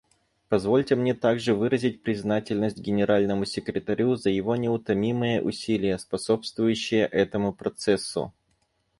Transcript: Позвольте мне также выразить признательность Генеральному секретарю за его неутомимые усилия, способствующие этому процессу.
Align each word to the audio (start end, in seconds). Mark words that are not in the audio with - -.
Позвольте 0.49 0.95
мне 0.95 1.13
также 1.13 1.53
выразить 1.53 2.01
признательность 2.01 2.79
Генеральному 2.79 3.45
секретарю 3.45 4.15
за 4.15 4.31
его 4.31 4.55
неутомимые 4.55 5.43
усилия, 5.43 5.99
способствующие 5.99 7.05
этому 7.05 7.53
процессу. 7.53 8.33